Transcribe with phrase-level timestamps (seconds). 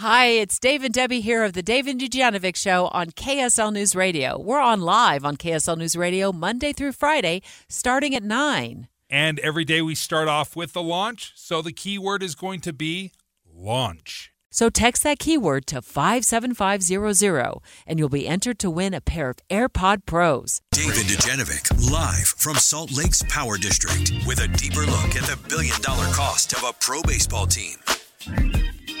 [0.00, 3.96] Hi, it's Dave and Debbie here of the Dave and Dujanovic Show on KSL News
[3.96, 4.38] Radio.
[4.38, 8.88] We're on live on KSL News Radio Monday through Friday, starting at 9.
[9.08, 11.32] And every day we start off with the launch.
[11.34, 13.12] So the keyword is going to be
[13.50, 14.32] launch.
[14.50, 19.38] So text that keyword to 57500 and you'll be entered to win a pair of
[19.48, 20.60] AirPod Pros.
[20.72, 25.80] David Dujanovic, live from Salt Lake's Power District, with a deeper look at the billion
[25.80, 27.78] dollar cost of a pro baseball team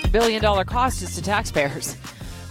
[0.08, 1.96] billion dollar cost is to taxpayers.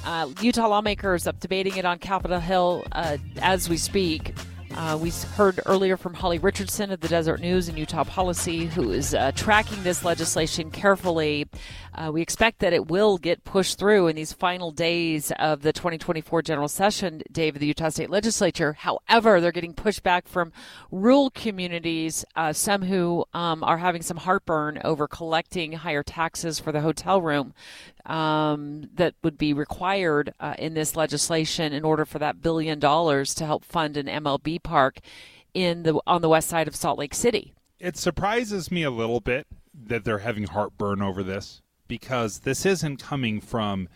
[0.05, 4.33] Uh, Utah lawmakers up debating it on Capitol Hill uh, as we speak.
[4.75, 8.91] Uh, we heard earlier from Holly Richardson of the Deseret News and Utah Policy, who
[8.91, 11.47] is uh, tracking this legislation carefully.
[11.93, 15.71] Uh, we expect that it will get pushed through in these final days of the
[15.71, 18.73] 2024 general session, Dave, of the Utah State Legislature.
[18.73, 20.51] However, they're getting pushback from
[20.91, 26.73] rural communities, uh, some who um, are having some heartburn over collecting higher taxes for
[26.73, 27.53] the hotel room
[28.05, 33.33] um, that would be required uh, in this legislation in order for that billion dollars
[33.35, 34.99] to help fund an MLB park
[35.53, 37.53] in the on the west side of Salt Lake City.
[37.79, 42.97] It surprises me a little bit that they're having heartburn over this because this isn't
[42.97, 43.87] coming from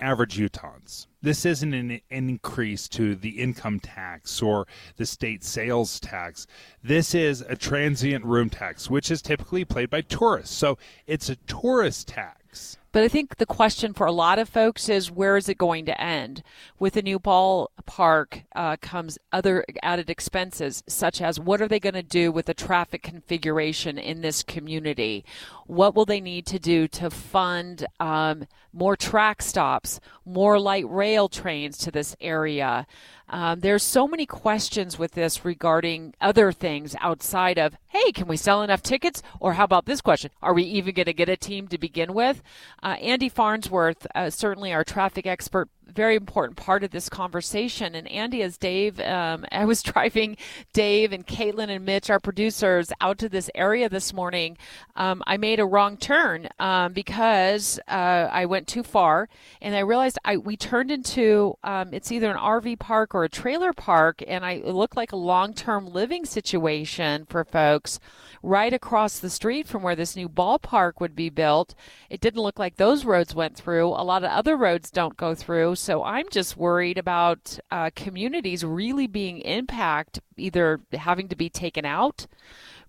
[0.00, 1.06] average Utahns.
[1.22, 4.66] This isn't an increase to the income tax or
[4.96, 6.46] the state sales tax.
[6.82, 10.56] This is a transient room tax, which is typically played by tourists.
[10.56, 12.78] So it's a tourist tax.
[12.92, 15.86] But I think the question for a lot of folks is where is it going
[15.86, 16.42] to end?
[16.78, 21.94] With a new ballpark uh, comes other added expenses, such as what are they going
[21.94, 25.24] to do with the traffic configuration in this community?
[25.66, 31.28] What will they need to do to fund um, more TRAX stops, more light rail
[31.28, 32.88] trains to this area?
[33.32, 38.36] Um, there's so many questions with this regarding other things outside of, hey, can we
[38.36, 39.22] sell enough tickets?
[39.38, 40.32] Or how about this question?
[40.42, 42.42] Are we even going to get a team to begin with?
[42.82, 47.94] Uh, Andy Farnsworth, uh, certainly our traffic expert, very important part of this conversation.
[47.94, 50.36] And Andy, as Dave, um, I was driving
[50.72, 54.56] Dave and Caitlin and Mitch, our producers, out to this area this morning.
[54.96, 59.28] Um, I made a wrong turn um, because uh, I went too far,
[59.60, 63.28] and I realized I we turned into um, it's either an RV park or a
[63.28, 68.00] trailer park, and I it looked like a long-term living situation for folks
[68.42, 71.74] right across the street from where this new ballpark would be built.
[72.08, 73.88] It didn't look like those roads went through.
[73.88, 75.76] A lot of other roads don't go through.
[75.80, 81.86] So I'm just worried about uh, communities really being impacted, either having to be taken
[81.86, 82.26] out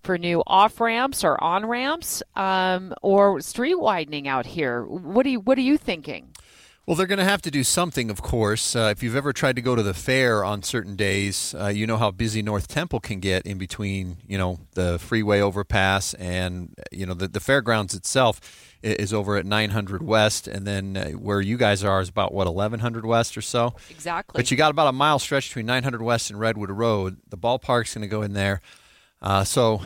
[0.02, 4.84] for new off ramps or on ramps, um, or street widening out here.
[4.84, 6.34] What do you What are you thinking?
[6.84, 8.74] Well, they're going to have to do something, of course.
[8.74, 11.86] Uh, if you've ever tried to go to the fair on certain days, uh, you
[11.86, 16.74] know how busy North Temple can get in between, you know, the freeway overpass and,
[16.90, 18.40] you know, the, the fairgrounds itself
[18.82, 22.48] is over at 900 West, and then uh, where you guys are is about what
[22.48, 23.74] 1100 West or so.
[23.88, 24.36] Exactly.
[24.36, 27.18] But you got about a mile stretch between 900 West and Redwood Road.
[27.28, 28.60] The ballpark's going to go in there,
[29.20, 29.82] uh, so,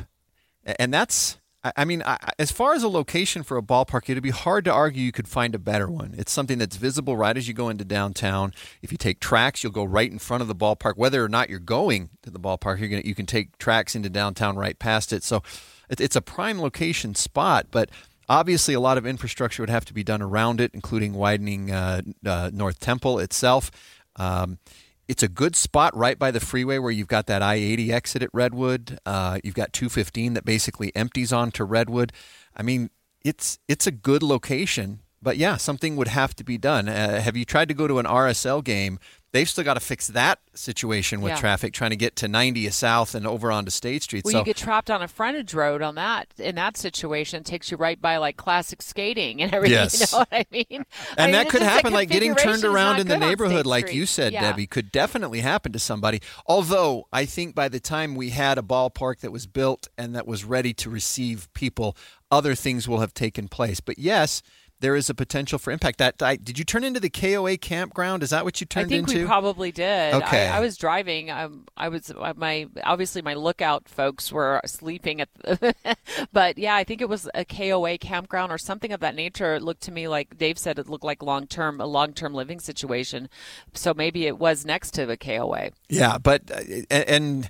[0.64, 1.36] and that's
[1.77, 2.03] I mean,
[2.38, 5.28] as far as a location for a ballpark, it'd be hard to argue you could
[5.28, 6.15] find a better one.
[6.19, 8.53] It's something that's visible right as you go into downtown.
[8.82, 10.97] If you take TRAX, you'll go right in front of the ballpark.
[10.97, 14.10] Whether or not you're going to the ballpark, you're gonna, you can take TRAX into
[14.10, 15.22] downtown right past it.
[15.22, 15.43] So
[15.88, 17.91] it's a prime location spot, but
[18.28, 22.03] obviously a lot of infrastructure would have to be done around it, including widening uh,
[22.25, 23.71] uh, North Temple itself.
[24.16, 24.59] Um,
[25.08, 28.22] it's a good spot right by the freeway where you've got that I 80 exit
[28.22, 28.98] at Redwood.
[29.06, 32.12] Uh, you've got 215 that basically empties onto Redwood.
[32.56, 32.90] I mean,
[33.22, 36.88] it's it's a good location, but yeah, something would have to be done.
[36.88, 39.00] Uh, have you tried to go to an RSL game
[39.37, 41.37] they've still got to fix that situation with yeah.
[41.37, 44.25] traffic trying to get to 90 south and over onto State Street.
[44.25, 47.41] Well, so, you get trapped on a frontage road on that in that situation.
[47.41, 49.66] It takes you right by like classic skating and everything.
[49.76, 50.00] Yes.
[50.00, 50.66] You know what I mean?
[50.70, 50.86] And
[51.19, 54.32] I that mean, could happen, like getting turned around in the neighborhood, like you said,
[54.32, 54.41] yeah.
[54.41, 56.22] Debbie, could definitely happen to somebody.
[56.47, 60.26] Although I think by the time we had a ballpark that was built and that
[60.26, 61.94] was ready to receive people,
[62.31, 63.81] other things will have taken place.
[63.81, 64.41] But yes
[64.81, 65.98] there is a potential for impact.
[65.98, 68.22] That I, did you turn into the KOA campground?
[68.22, 68.95] Is that what you turned into?
[68.95, 69.21] I think into?
[69.22, 70.15] we probably did.
[70.15, 70.48] Okay.
[70.48, 71.30] I, I was driving.
[71.30, 75.74] Um, I was uh, my obviously my lookout folks were sleeping at, the,
[76.33, 79.54] but yeah, I think it was a KOA campground or something of that nature.
[79.54, 82.34] It looked to me like Dave said it looked like long term a long term
[82.34, 83.28] living situation.
[83.74, 85.71] So maybe it was next to the KOA.
[85.89, 87.48] Yeah, but uh, and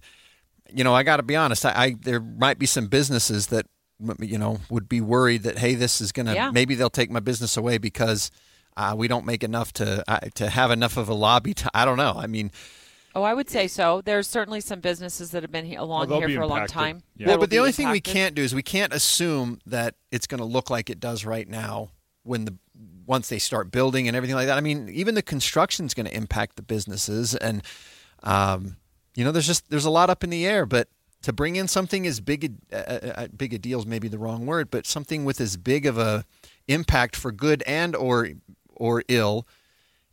[0.73, 1.67] you know I got to be honest.
[1.67, 3.67] I, I there might be some businesses that
[4.21, 6.51] you know, would be worried that hey, this is gonna yeah.
[6.51, 8.31] maybe they'll take my business away because
[8.77, 11.55] uh, we don't make enough to uh, to have enough of a lobby.
[11.55, 12.15] To, I don't know.
[12.17, 12.51] I mean.
[13.15, 14.03] Oh, I would say so.
[14.03, 16.51] There's certainly some businesses that have been along well, here for impacted.
[16.51, 17.03] a long time.
[17.17, 17.29] Yeah.
[17.29, 17.85] Well, but the only impacted.
[17.87, 21.01] thing we can't do is we can't assume that it's going to look like it
[21.01, 21.93] does right now
[22.25, 22.55] when the
[23.07, 24.59] once they start building and everything like that.
[24.59, 27.63] I mean, even the construction is going to impact the businesses, and
[28.23, 28.77] um,
[29.15, 30.67] you know, there's just there's a lot up in the air.
[30.67, 30.89] But
[31.23, 34.19] to bring in something as big a uh, uh, big a deal is maybe the
[34.19, 36.25] wrong word, but something with as big of a
[36.69, 38.31] impact for good and or
[38.75, 39.47] or ill,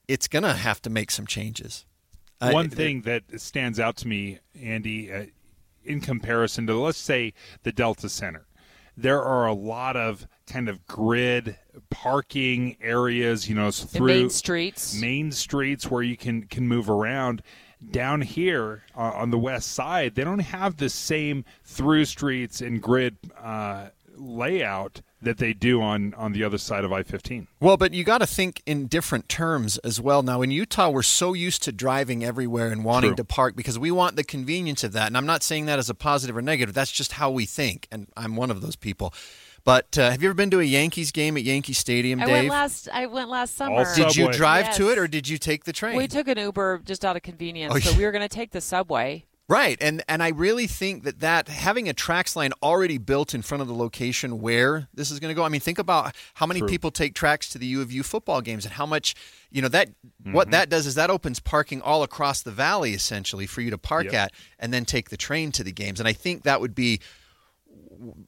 [0.08, 1.86] it's going to have to make some changes.
[2.42, 5.26] One thing that stands out to me, Andy, uh,
[5.86, 7.34] in comparison to let's say
[7.64, 8.48] the Delta Center,
[8.98, 11.58] there are a lot of kind of grid
[11.90, 17.42] parking areas, you know, through main streets, main streets where you can can move around.
[17.92, 22.82] Down here uh, on the west side, they don't have the same through streets and
[22.82, 27.48] grid uh, layout that they do on on the other side of I-15.
[27.60, 30.22] Well, but you got to think in different terms as well.
[30.22, 33.18] Now in Utah, we're so used to driving everywhere and wanting True.
[33.18, 35.08] to park because we want the convenience of that.
[35.08, 36.76] And I'm not saying that as a positive or negative.
[36.76, 39.14] That's just how we think, and I'm one of those people.
[39.65, 42.33] But uh, have you ever been to a Yankees game at Yankee Stadium, I Dave?
[42.33, 42.89] went last.
[42.92, 43.77] I went last summer.
[43.77, 44.38] Also- did you Subway.
[44.38, 45.95] drive to it or did you take the train?
[45.95, 48.51] we took an Uber just out of convenience, Oh, so we were going to take
[48.51, 49.25] the subway.
[49.50, 53.42] Right, and and I really think that that having a TRAX line already built in
[53.42, 55.44] front of the location where this is going to go.
[55.44, 56.69] I mean, think about how many True.
[56.69, 59.15] people take TRAX to the U of U football games, and how much
[59.51, 59.89] you know that.
[59.89, 60.31] Mm-hmm.
[60.31, 63.77] What that does is that opens parking all across the valley essentially for you to
[63.77, 64.13] park Yep.
[64.13, 66.00] at, and then take the train to the games.
[66.00, 67.01] And I think that would be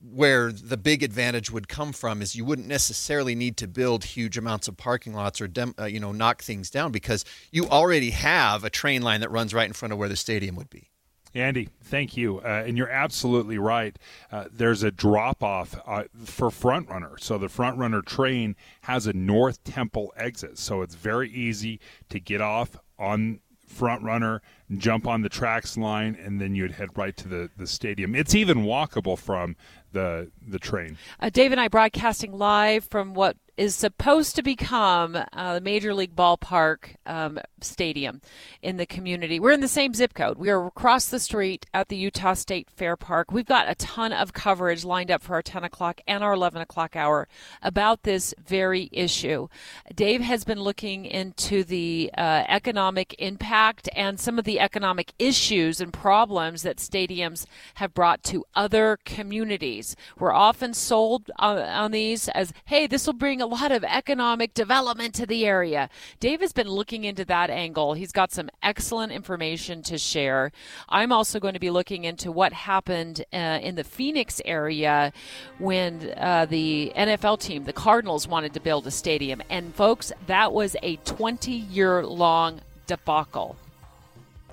[0.01, 4.37] where the big advantage would come from is you wouldn't necessarily need to build huge
[4.37, 8.11] amounts of parking lots or dem, uh, you know knock things down because you already
[8.11, 10.89] have a train line that runs right in front of where the stadium would be.
[11.35, 12.39] Andy, thank you.
[12.39, 13.99] Uh, and you're absolutely right.
[14.31, 17.19] Uh, there's a drop off uh, for FrontRunner.
[17.19, 20.57] So the FrontRunner train has a North Temple exit.
[20.57, 24.39] So it's very easy to get off on FrontRunner,
[24.77, 28.15] jump on the TRAX line, and then you'd head right to the, the stadium.
[28.15, 29.55] It's even walkable from
[29.91, 30.97] the the train.
[31.19, 35.93] Uh, Dave and I broadcasting live from what is supposed to become uh, the Major
[35.93, 38.21] League Ballpark um, Stadium
[38.61, 39.39] in the community.
[39.39, 40.37] We're in the same zip code.
[40.37, 43.25] We are across the street at the Utah State Fairpark.
[43.31, 46.61] We've got a ton of coverage lined up for our 10 o'clock and our 11
[46.61, 47.27] o'clock hour
[47.61, 49.47] about this very issue.
[49.93, 55.79] Dave has been looking into the uh, economic impact and some of the economic issues
[55.79, 59.95] and problems that stadiums have brought to other communities.
[60.19, 64.55] We're often sold on, on these as, hey, this will bring a lot of economic
[64.55, 65.87] development to the area.
[66.19, 67.93] Dave has been looking into that angle.
[67.93, 70.51] He's got some excellent information to share.
[70.89, 75.13] I'm also going to be looking into what happened uh, in the Phoenix area
[75.59, 79.43] when uh, the NFL team, the Cardinals, wanted to build a stadium.
[79.51, 83.57] And folks, that was a 20 year long debacle.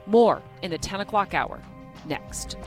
[0.07, 1.63] More in the 10 o'clock hour
[2.07, 2.59] next.